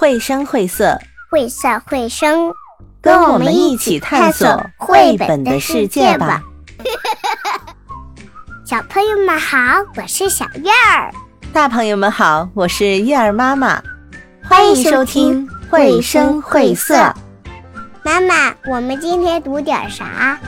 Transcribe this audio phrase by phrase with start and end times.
[0.00, 0.98] 绘声绘色，
[1.30, 2.54] 绘色绘声，
[3.02, 6.42] 跟我们一起探索绘本的世界吧！
[8.64, 9.58] 小朋友们好，
[9.96, 11.12] 我是小月儿；
[11.52, 13.82] 大朋友们好，我是月儿妈妈。
[14.42, 16.94] 欢迎收听《绘声绘色》。
[18.02, 20.40] 妈妈，我们今天读点啥？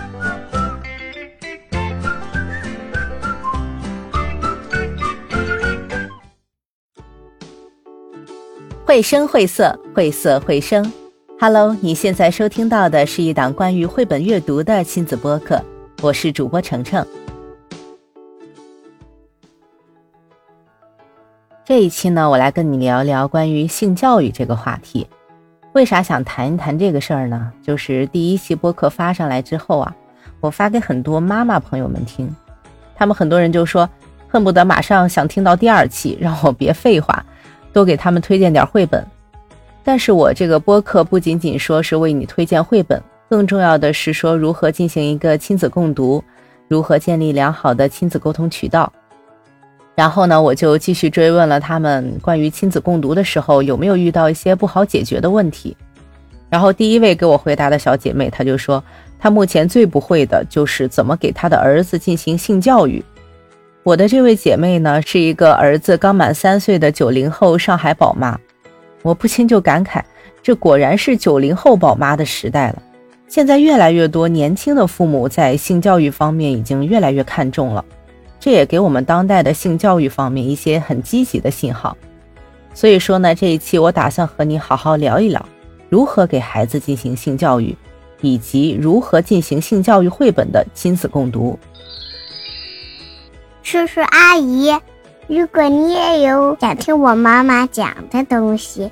[8.92, 10.92] 绘声绘色，绘色绘声。
[11.40, 15.64] Hello，你现在收听到的是一档关于绘本阅读的亲子播客，
[16.02, 17.02] 我是主播程程。
[21.64, 25.06] 这一期呢，我来跟你聊聊关于性教育这个话题。
[25.72, 27.50] 为啥想谈一谈这个事儿呢？
[27.62, 29.96] 就是第一期播客发上来之后啊，
[30.38, 32.30] 我发给很多妈妈朋友们听，
[32.94, 33.88] 他们很多人就说
[34.28, 37.24] 恨不得马上想听到第二期，让我别废话。
[37.72, 39.04] 多给他们推荐点绘本，
[39.82, 46.22] 但是我这个播客不仅仅说是为你推荐绘本，更重要的是说如何进行一个亲子共读，
[46.68, 48.92] 如何建立良好的亲子沟通渠道。
[49.94, 55.76] 然后呢，我就继续追问了他们关于亲子共读的时候有没有遇到一些不好解决的问题。
[56.48, 58.82] 然后第一位给我回答的小姐妹，她就说
[59.18, 63.04] 她目前最不会的就是怎么给她的儿子进行性教育。
[63.84, 68.38] 我的这位姐妹呢，是一个儿子刚满三岁的九零后上海宝妈，
[69.02, 70.00] 我不禁就感慨，
[70.40, 72.82] 这果然是九零后宝妈的时代了。
[73.26, 77.84] 现在越来越多年轻的父母在性教育方面已经越来越看重了，
[78.38, 81.96] 这也给我们当代的性教育方面一些很积极的信号。
[82.72, 85.44] 所以说呢，这一期我打算和你好好聊一聊，
[85.88, 87.76] 如何给孩子进行性教育，
[88.20, 91.58] 以及如何进行性教育绘本的亲子共读。
[93.62, 94.70] 叔叔阿姨，
[95.28, 98.90] 如果你也有想听我妈妈讲的东西，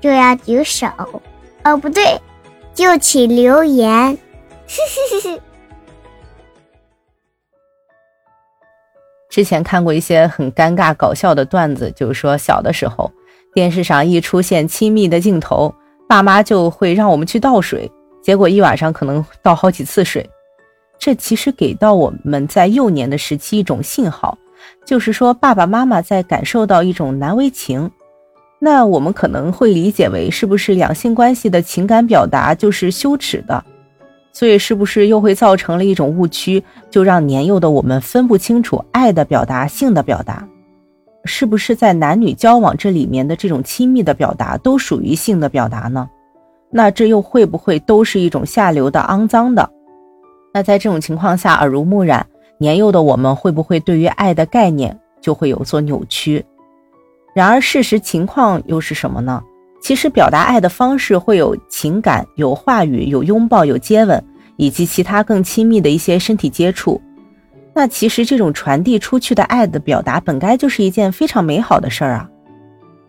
[0.00, 0.86] 就要举手。
[1.64, 2.20] 哦，不对，
[2.74, 4.18] 就请留言。
[9.28, 13.12] 之前看过一些很尴尬搞笑的段子，就是说小的时候
[13.52, 15.74] 电视上一出现亲密的镜头，
[16.08, 17.90] 爸妈就会让我们去倒水，
[18.22, 20.28] 结果一晚上可能倒好几次水。
[20.98, 24.36] 这其实给到我们在幼年的时期一种信号，
[24.84, 27.90] 就是说爸爸妈妈在感受到一种难为情。
[28.58, 33.62] 那我们可能会理解为是不是两性关系的情感表达就是羞耻的？
[34.32, 40.46] 所以是不是又会造成了一种误区，就让年幼的我们分不清楚爱的表达、性的表达？
[41.24, 46.08] 是不是在男女交往这里面的这种亲密的表达都属于性的表达呢？
[46.70, 49.70] 那这又会不会都是一种下流的、肮脏的？
[50.56, 56.42] 那在这种情况下，耳濡目染，年幼的我们会不会对于爱的概念就会有所扭曲？
[57.34, 59.42] 然而事实情况又是什么呢？
[59.82, 64.24] 其实表达爱的方式会有情感、有话语、有拥抱、有接吻，
[64.56, 66.98] 以及其他更亲密的一些身体接触。
[67.74, 72.26] 那其实这种传递出去的爱的表达，本该就是一件非常美好的事儿啊。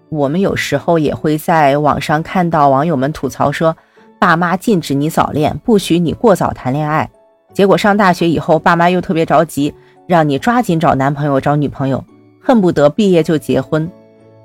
[0.10, 3.74] 我们有时候也会在网上看到网友们吐槽说，
[4.20, 7.10] 爸妈禁止你早恋，不许你过早谈恋爱。
[7.58, 9.74] 结果上大学以后，爸妈又特别着急，
[10.06, 12.06] 让你抓紧找男朋友、找女朋友，
[12.40, 13.90] 恨不得毕业就结婚。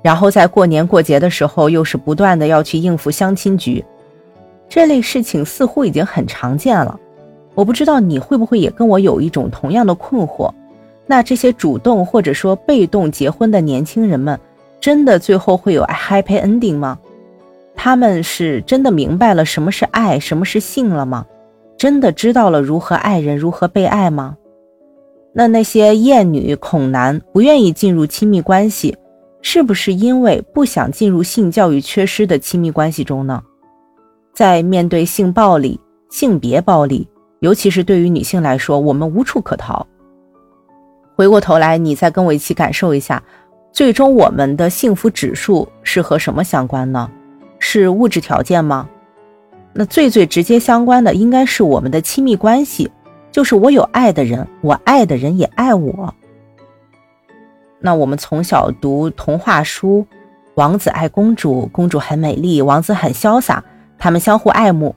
[0.01, 3.85] 然后在过年过节的时候，又是不断的要去应付相亲局。
[4.67, 6.99] 这类事情似乎已经很常见了。
[7.53, 10.51] 我不知道你会不会也跟我有一种同样的困惑？
[11.05, 14.39] 那这些主动或者说被动结婚的年轻人们，
[14.81, 16.97] 真的最后会有 happy ending 吗？
[17.75, 21.23] 他们是真的明白了什么是爱，什么是性了吗？
[21.83, 24.37] 真的知道了如何爱人，如何被爱吗？
[25.33, 28.95] 那那些厌女恐男，不愿意进入亲密关系，
[29.41, 33.43] 是不是因为不想进入性教育缺失的亲密关系中呢？
[34.33, 35.77] 在面对性暴力、
[36.09, 37.05] 性别暴力，
[37.41, 39.85] 尤其是对于女性来说，我们无处可逃。
[41.17, 43.21] 回过头来，你再跟我一起感受一下，
[43.73, 47.11] 最终我们的幸福指数是和什么相关呢？
[47.59, 48.87] 是物质条件吗？
[49.73, 52.89] 那最最直接相关的应该是我们的亲密关系，
[53.31, 56.13] 就是我有爱的人，我爱的人也爱我。
[57.79, 60.05] 那我们从小读童话书，
[60.55, 63.63] 王子爱公主，公主很美丽，王子很潇洒，
[63.97, 64.95] 他们相互爱慕。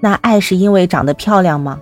[0.00, 1.80] 那爱是因为长得漂亮吗？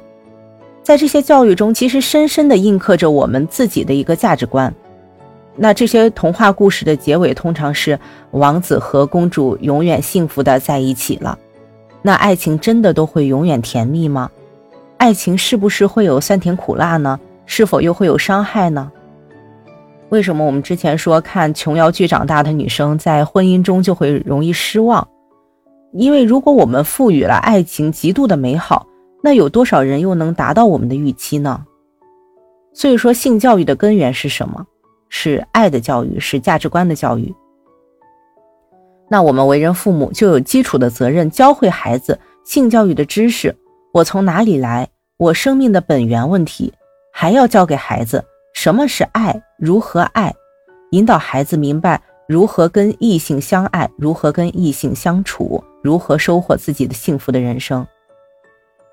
[0.82, 4.72] 在这些教育中，其实深深的印刻着我们自己的一个价值观。
[5.56, 7.98] 那这些童话故事的结尾通常是
[8.30, 11.36] 王子和公主永远幸福的在一起了。
[12.06, 14.30] 那爱情真的都会永远甜蜜吗？
[14.96, 17.18] 爱情是不是会有酸甜苦辣呢？
[17.46, 18.92] 是否又会有伤害呢？
[20.10, 25.04] 为什么我们之前说看琼瑶剧长大的女生在婚姻中就会容易失望？
[25.94, 28.86] 因为如果我们赋予了爱情极度的美好，
[29.20, 31.64] 那有多少人又能达到我们的预期呢？
[32.72, 34.64] 所以说，性教育的根源是什么？
[35.08, 37.34] 是爱的教育，是价值观的教育。
[39.08, 43.54] 那我们为人父母就有基础的责任，教会孩子性教育的知识。
[43.92, 44.88] 我从哪里来？
[45.18, 46.72] 我生命的本源问题，
[47.12, 48.22] 还要教给孩子
[48.52, 50.34] 什么是爱，如何爱，
[50.90, 57.86] 引导孩子明白如何跟异性相爱，如何跟异性相处，如何收获自己的幸福的人生。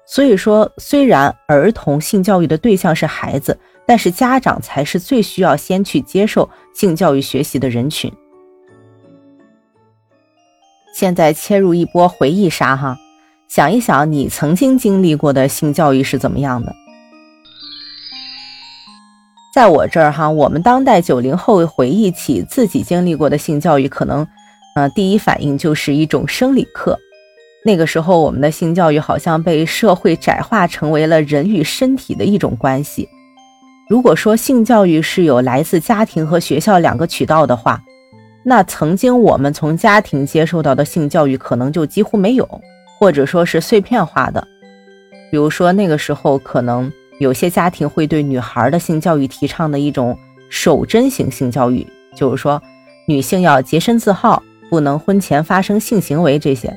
[0.05, 8.09] 所以说，虽然儿童性教育的对象是孩子，但是家长才是最需要先去接受性教育学习的人群。
[10.93, 12.97] 现在切入一波回忆杀哈。
[13.47, 16.73] 想一想，你曾经经历过的性教育是怎么样的？
[19.53, 24.27] 在我这儿哈，我们当代九零后回忆起自己经历过的性教育，可能，
[24.75, 26.97] 呃，第一反应就是一种生理课。
[27.63, 33.07] 那个时候，我们的性教育好像被社会窄化成为了人与身体的一种关系。
[33.87, 37.79] 如果说性教育是有来自家庭和学校两个渠道的话，
[38.43, 42.61] 那曾经我们从家庭接受到的性教育，可能就几乎没有。
[42.99, 44.47] 或者说是碎片化的，
[45.29, 50.17] 比如说那个时候，可能有些家庭会对女孩的性教育提倡的一种
[50.47, 51.85] 守贞型性教育，
[52.15, 52.61] 就是说
[53.05, 56.73] 女性要洁身自好，不能婚前发生性行为这些。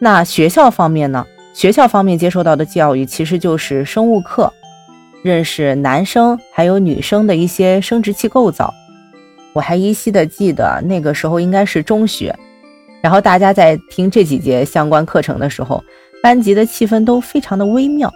[0.00, 1.24] 那学校方面呢？
[1.52, 4.52] 学校方面接受到的教育其实就是生物课，
[5.22, 8.74] 认识男生还有女生的一些生殖器构造。
[9.54, 12.34] 我还依稀的记得那个时候应该是中学。
[13.00, 15.82] 然后大家在听这几节相关课程的时候，
[16.22, 18.12] 班级的气氛都非常的微妙，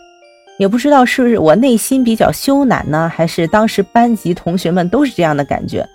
[0.58, 5.86] 也不知道是不是我内心比较羞赧呢，还是当时班级同学们都是这样的感觉，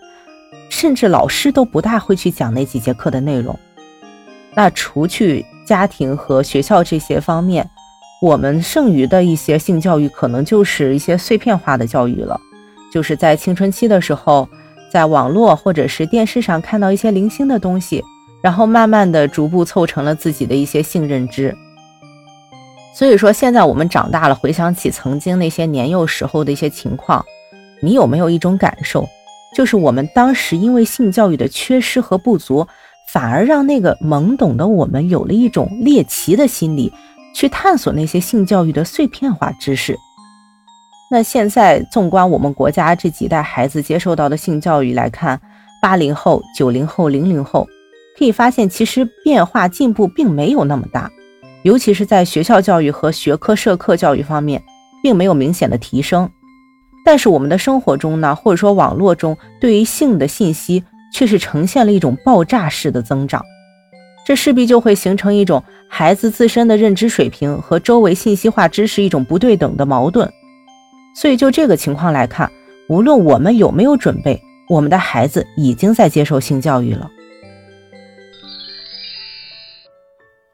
[0.70, 3.58] 甚至老师都不大会去讲那几节课的内容。
[4.54, 7.68] 那除去家庭和学校这些方面，
[8.22, 12.40] 我们剩余的一些性教育，可能就是一些碎片化的教育了，
[12.94, 14.48] 就是在青春期的时候，
[14.94, 18.04] 在网络或者是电视上看到一些零星的东西。
[18.44, 21.56] 然后慢慢的逐步凑成了自己的一些性认知。
[22.94, 27.24] 所以说，现在我们长大了，回想起曾经那些年幼时候的一些情况，
[27.82, 29.08] 你有没有一种感受，
[29.56, 32.68] 就是我们当时因为性教育的缺失和不足，
[33.08, 36.92] 反而让那个懵懂的我们有了一种猎奇的心理，
[37.34, 39.98] 去探索那些性教育的碎片化知识。
[41.14, 45.40] 那现在纵观我们国家这几代孩子接受到的性教育来看，
[45.80, 47.68] 八零后、九零后、零零后。
[48.18, 51.12] 可以发现，其实变化进步并没有那么大，
[51.62, 54.60] 尤其是在学校教育和学科社课教育方面，
[55.04, 56.28] 并没有明显的提升。
[57.06, 60.84] 但是我们的生活中呢，或者说网络中，对于性的信息
[61.14, 63.40] 却是呈现了一种爆炸式的增长，
[64.26, 70.28] 这势必就会形成一种孩子自身的认知水平和周围信息化知识一种不对等的矛盾。
[71.14, 72.52] 所以就这个情况来看，
[72.88, 77.10] 无论我们有没有准备，我们的孩子已经在接受性教育了。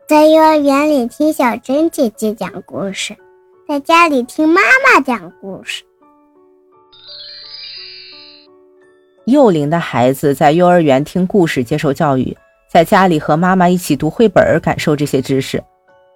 [0.08, 3.16] 在幼儿园里听小珍姐姐讲故事，
[3.68, 5.84] 在家里听妈妈讲故事。
[9.26, 12.36] 幼龄的孩子在幼儿园听故事接受教育，
[12.72, 15.64] 在家里和妈妈一起读绘本感受这些知识。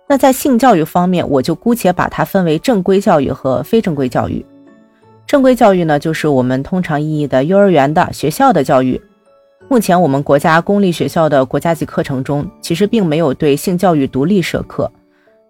[0.08, 4.46] 那在性教育方面，我就姑且把它分为正规教育和非正规教育。
[5.26, 9.02] 正规教育呢，就是我们通常意义的幼儿园的学校的教育。
[9.70, 14.92] 目前我们国家公立学校的国家级课程中，其实并没有对性教育独立设课，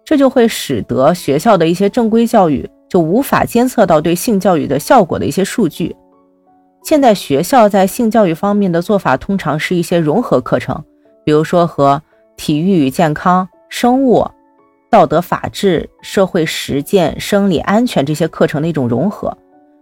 [0.04, 5.94] 这就会使得学校的一些正规教育就无法监测到对性教育的效果的一些数据。
[6.84, 10.82] 现在学校在性教育方面的做法，通常是一些融合课程，
[11.24, 12.00] 比如说和
[12.36, 14.24] 体育与健康、生物、
[14.94, 19.36] 道德法治、社会实践、生理安全这些课程的一种融合。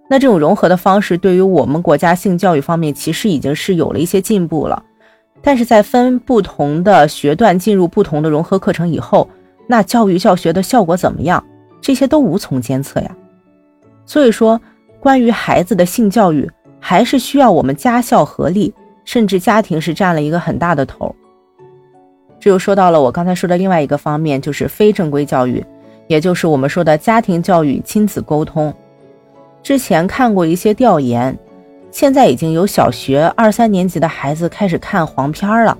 [0.09, 4.83] 那这种融合的方式，对于我们国家性教育方面，其实已经是有了一些进步了。
[5.43, 9.29] 但是在分不同的学段进入不同的融合课程以后，
[9.67, 11.45] 那教育教学的效果怎么样，
[11.83, 13.15] 这些都无从监测呀。
[14.07, 14.59] 所以说，
[14.99, 16.51] 关于孩子的性教育，
[16.81, 18.73] 还是需要我们家校合力，
[19.05, 21.15] 甚至家庭是占了一个很大的头。
[22.43, 25.65] 这又说到了我刚才说的另外一个方面，就是非正规教育，
[26.09, 28.75] 也就是我们说的家庭教育、亲子沟通。
[29.63, 31.39] 之前看过一些调研，
[31.93, 35.79] 现在已经有小学二三年级的孩子开始看黄片了，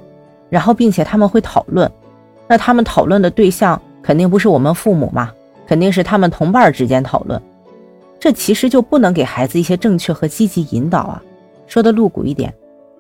[0.49, 1.91] 然后并且他们会讨论，
[2.47, 5.33] 那他们讨论的对象肯定不是我们父母嘛，
[5.67, 7.43] 肯定是他们同伴之间讨论，
[8.21, 11.21] 这其实就不能给孩子一些正确和积极引导啊。
[11.67, 12.55] 说的露骨一点，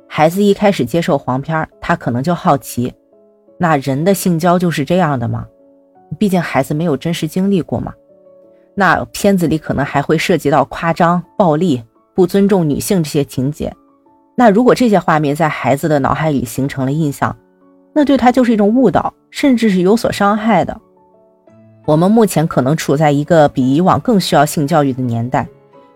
[0.09, 2.92] 孩子一开始接受黄片，他可能就好奇，
[3.62, 5.47] 那人的性交就是这样的吗？
[6.19, 7.95] 毕竟孩子没有真实经历过嘛。
[8.75, 11.81] 那片子里可能还会涉及到夸张、暴力、
[12.12, 13.73] 不尊重女性这些情节。
[14.37, 17.37] 那如果这些画面在孩子的脑海里形成了印象，
[17.92, 20.81] 那对他就是一种误导，甚至是有所伤害的。
[21.87, 25.47] 我们目前可能处在一个比以往更需要性教育的年代，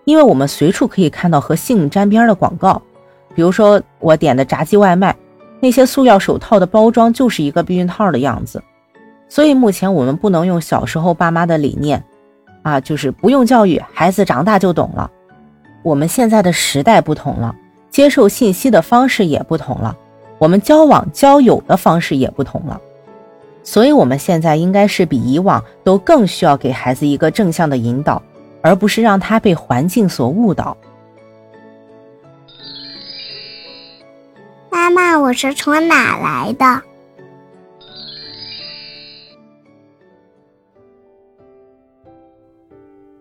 [0.05, 2.81] 因为我们随处可以看到和性沾边的广告，
[3.35, 5.17] 比如说我点的炸鸡外卖，
[5.61, 8.63] 那些塑料手套的包装就是一个避孕套的样子。
[9.29, 12.05] 所以目前我们不能用小时候爸妈的理念，
[12.63, 15.11] 啊，就是不用教育，孩子长大就懂了。
[15.83, 17.55] 我们现在的时代不同了，
[17.91, 19.97] 接受信息的方式也不同了，
[20.39, 22.81] 我们交往交友的方式也不同了。
[23.65, 28.23] 所以，我们现在应该是比以往都更需要给孩子一个正向的引导，
[28.63, 30.77] 而不是让他被环境所误导。
[34.87, 36.83] 妈妈，我是从哪来的？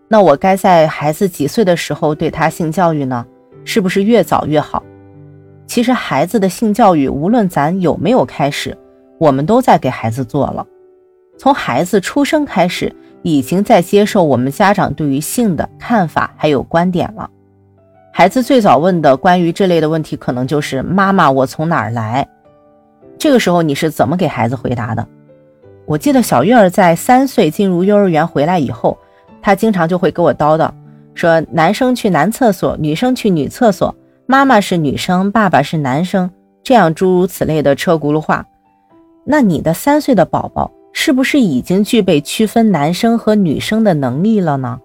[0.06, 3.26] 那我该在孩子几岁的时候对他性教育呢？
[3.64, 4.80] 是不是越早越好？
[5.66, 8.76] 其实，孩子的性教育，无论咱有没有开始。
[9.18, 10.64] 我们都在给孩子做了，
[11.36, 17.28] 从孩子出生开始，已经在接受我们家长对于性的看法还有观点了。
[18.18, 22.26] 孩子最早问的关于这类的问题，可能就是“妈妈，我从哪儿来？”
[23.20, 25.06] 这个时候你是怎么给孩子回答的？
[25.84, 28.96] 我记得小月儿在三岁进入幼儿园回来以后，
[29.42, 30.70] 她经常就会给我叨叨，
[31.12, 33.94] 说男生去男厕所，女生去女厕所，
[34.24, 36.30] 妈妈是女生，爸爸是男生，
[36.62, 38.42] 这样诸如此类的车轱辘话。
[39.26, 44.80] 那你的三岁的宝宝是不是已经具备区分男生和女生的能力了呢？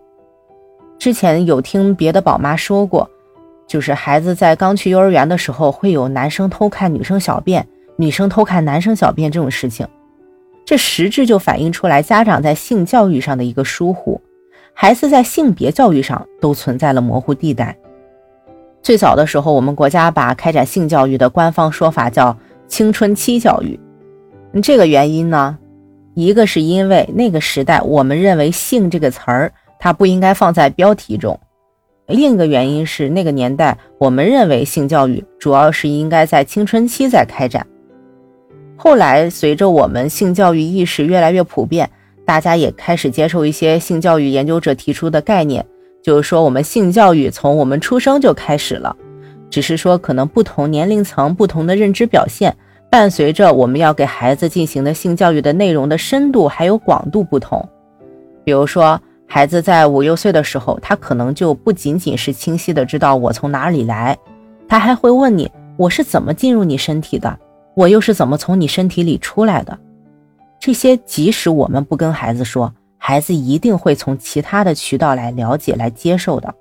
[1.00, 3.10] 之前有听别的宝妈说过，
[3.72, 9.88] 就是孩子在刚去幼儿园的时候，会有男生偷看女生小便，女生偷看男生小便这种事情，
[10.66, 14.20] 这实质就反映出来家长在性教育上的一个疏忽，
[14.74, 17.74] 孩子在性别教育上都存在了模糊地带。
[18.84, 22.38] 最早的时候，我们国家把开展性教育的官方说法叫
[22.68, 23.80] 青春期教育。
[24.62, 25.58] 这个原因呢，
[26.14, 31.40] 一个是因为那个时代我们认为“性”这个词儿它不应该放在标题中，
[32.12, 37.66] 另一个原因是那个年代我们认为性教育主要是应该在青春期在开展。
[38.76, 41.90] 后来随着我们性教育意识越来越普遍，
[42.26, 45.66] 大家也开始接受一些性教育研究者提出的概念，
[46.02, 48.96] 就是说我们性教育从我们出生就开始了，
[49.50, 52.56] 只是说可能不同年龄层不同的认知表现。
[52.90, 57.66] 伴随着我们要给孩子进行的性教育的内容的深度还有广度不同，
[58.44, 59.00] 比如说
[59.34, 64.18] 孩子在五六岁的时候，他可能就不仅仅是清晰的知道我从哪里来，
[64.68, 67.40] 他还会问你我是怎么进入你身体的，
[67.74, 69.80] 我又是怎么从你身体里出来的。
[70.60, 76.54] 这些即使我们不跟孩子说，孩子一定会从其他的渠道来了解来接受的。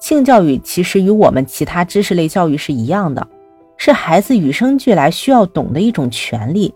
[0.00, 3.28] 性教育其实与我们其他知识类教育是一样的。
[3.76, 6.72] 是孩子与生俱来需要懂的一种权利，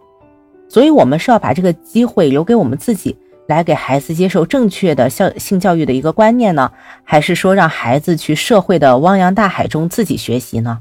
[0.68, 3.16] 所以我们是要把这个机会留给我们自己，
[3.52, 6.72] 来给孩子接受正确的性性教育的一个观念呢？
[7.04, 10.80] 还是说让孩子去社会的汪洋大海中自己学习呢？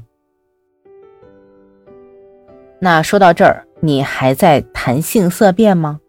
[2.80, 6.00] 那说到这儿，你还在谈性色变吗？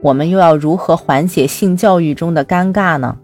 [0.00, 3.18] 我们又要如何缓解性教育中的尴尬呢？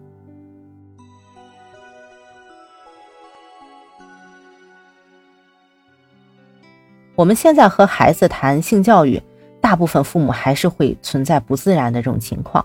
[7.17, 9.23] 我们现在和孩子谈性教育，
[9.65, 12.63] 大部分父母还是会存在不自然的这种情况，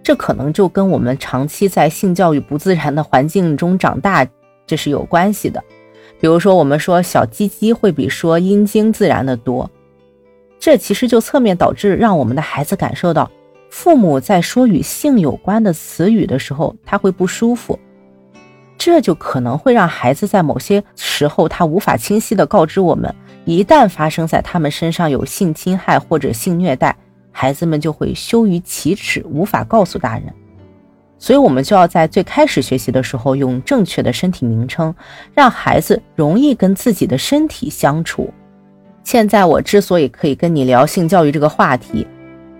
[0.00, 4.24] 这可能就跟我们长期在性教育不自然的环境中长大，
[4.64, 5.60] 这是有关系的。
[6.20, 9.68] 比如说，我们说小鸡鸡会比说阴茎自然的多，
[10.60, 13.28] 这其实就侧面导致让我们的孩子感受到，
[13.68, 17.76] 父母在说与性有关的词语的时候，他会不舒服。
[18.78, 23.12] 这就可能会让孩子在某些时候，他无法清晰的告知我们，
[23.44, 26.94] 一旦发生在他们身上有性侵害或者性虐待，
[27.32, 30.32] 孩子们就会羞于启齿，无法告诉大人。
[31.18, 34.94] 所以，我们就要在最开始学习的时候，用正确的身体名称，
[35.34, 38.32] 让孩子容易跟自己的身体相处。
[39.04, 42.06] 现在我之所以可以跟你聊性教育这个话题，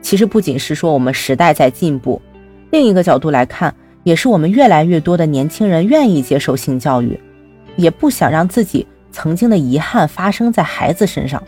[0.02, 2.20] 其实不仅是说我们时代在进步，
[2.70, 3.74] 另一个角度来看。
[4.02, 7.20] 也是我们越来越多的年轻人愿意接受性教育，
[7.76, 11.42] 也不想让自己曾经的遗憾发生在孩子身上，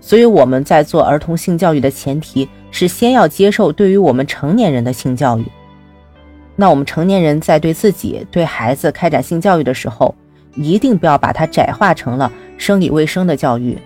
[0.00, 5.44] 所以我们在做儿童性教育的前提是先要接受对于我们成年人的性教育。
[6.54, 10.14] 那我们成年人在对自己、对孩子开展性教育的时候，
[10.54, 13.76] 一定不要把它窄化成了生理卫生的教育。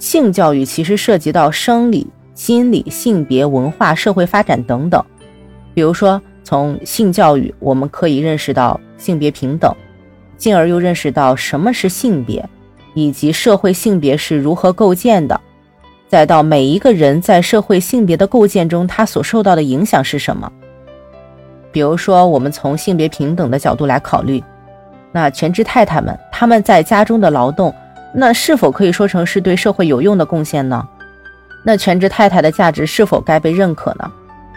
[0.00, 5.02] 性教育其实涉及到生理、心理、性别、文化、社会发展等等。
[5.72, 9.72] 比如说，从性教育，我们可以认识到性别平等，
[10.44, 12.46] 进而又认识到什么是性别，
[12.92, 15.40] 以及社会性别是如何构建的，
[16.06, 20.52] 再到每一个人在社会性别的构建中，他所受到的影响是什么。
[21.72, 24.44] 比如说，我们从性别平等的角度来考虑，
[25.12, 27.74] 那全职太太们他们在家中的劳动，
[28.12, 30.86] 那是否可以说成是对社会有用的贡献呢？
[31.64, 34.12] 那全职太太的价值是否该被认可呢？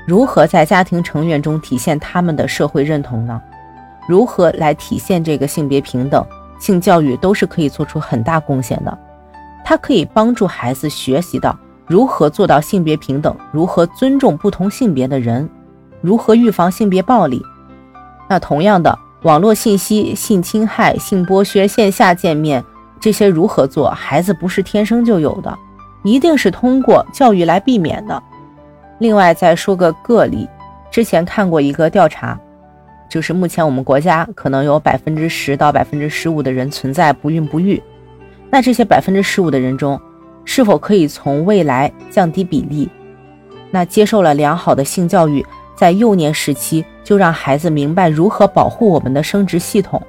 [0.05, 3.41] 如何在家庭成员中体现他们的社会认同呢？
[4.07, 6.25] 如何来体现这个性别平等？
[6.59, 8.97] 性教育都是可以做出很大贡献的。
[9.63, 15.47] 它可以帮助孩子学习到如何做到性别平等，如何尊重不同性别的人，
[16.01, 17.41] 如何预防性别暴力。
[18.29, 22.63] 那同样的，网络信息、性侵害、性剥削、线下见面
[22.99, 23.89] 这些如何做？
[23.89, 25.55] 孩子不是天生就有的，
[26.03, 28.23] 一定是通过教育来避免的。
[28.99, 30.47] 另外再说个个例，
[30.89, 32.39] 之前看过一个调查，
[33.09, 37.81] 就是目前我们国家可能有百分之十到百分之十五的人存在不孕不育，
[38.49, 39.99] 那这些百分之十五的人中，
[40.45, 42.89] 是否可以从未来降低比例？
[43.71, 45.45] 那接受了良好的性教育，
[45.75, 50.01] 在幼年时期就让孩子明白如何保护我们的生殖系统，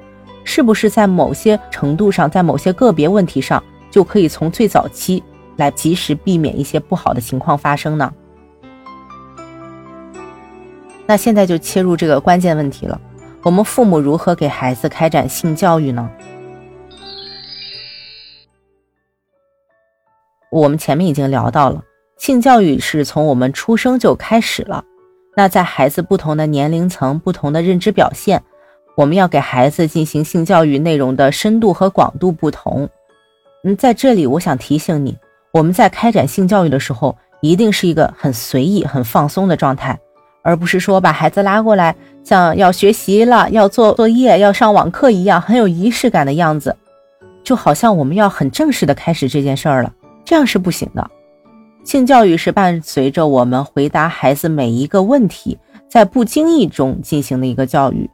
[0.43, 5.21] 是不是在某些程度上，在某些个别问题上，就可以从最早期
[5.57, 8.11] 来及时避免一些不好的情况发生呢？
[11.09, 13.01] 那现在就切入这个关键问题了，
[13.41, 16.07] 我们父母如何给孩子开展性教育呢？
[20.51, 21.83] 我们前面已经聊到了，
[22.19, 24.85] 性教育是从我们出生就开始了。
[25.35, 28.43] 那在孩子不同的年龄层、不同的认知表现，
[28.95, 32.87] 我们要给孩子进行性教育内容的深度和广度不同。
[33.63, 35.17] 嗯，在这里我想提醒你，
[35.53, 39.99] 我们在开展性教育的时候，一定是一个很随意、很放松的状态。
[40.41, 46.75] 而不是说把孩子拉过来，像要学习了、要做作业、要上网课一样，很有仪式感的样子，
[47.43, 51.09] 就好像我们要很正式的开始这件事儿了，这样是不行的。
[51.83, 58.09] 性教育是伴随着我们回答孩子每一个问题，在不经意中进行的一个教育。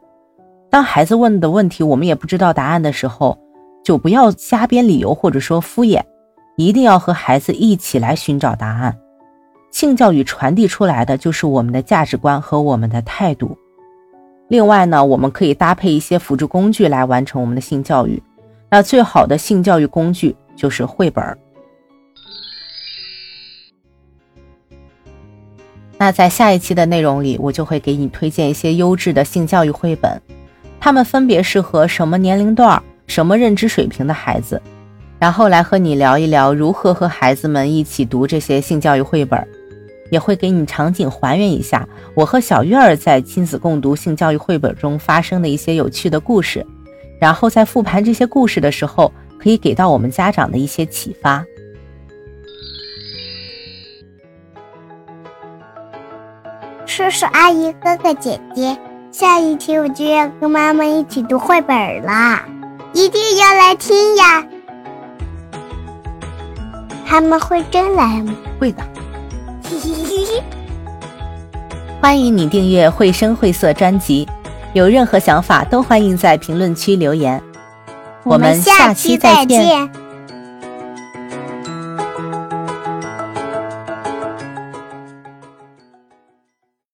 [0.70, 3.38] 当孩子问的问题我们也不知道答案的时候，
[3.84, 6.02] 就不要瞎编理由或者说敷衍，
[6.56, 8.96] 一定要和孩子一起来寻找答案。
[9.70, 13.56] 性教育传递出来的就是我们的价值观和我们的态度。
[14.48, 18.22] 另外呢，我们可以搭配一些辅助工具来完成我们的性教育。
[18.70, 21.38] 那最好的性教育工具就是绘本。
[25.98, 30.20] 那在下一期的内容里，我就会给你推荐一些优质的性教育绘本，
[30.78, 34.60] 它们分别适合什么年龄段、什么认知水平的孩子，
[35.18, 39.46] 然后来和你聊一聊如何和孩子们一起读这些性教育绘本。
[40.10, 46.64] 也会给你场景还原一下我和小月儿在亲子共读性教育绘本中发生的一些有趣的故事，
[47.20, 51.44] 然后在复盘这些故事的时候，可以给到我们家长的一些启发。
[56.84, 58.76] 叔叔阿姨哥哥姐姐，
[59.10, 62.40] 下一期我就要跟妈妈一起读绘本了，
[62.94, 64.46] 一定要来听呀！
[67.04, 68.34] 他们会真来吗？
[68.58, 68.82] 会的。
[72.00, 74.26] 欢迎你订阅“绘声绘色”专辑，
[74.74, 77.42] 有任何想法都欢迎在评论区留言。
[78.22, 79.90] 我们下期再见。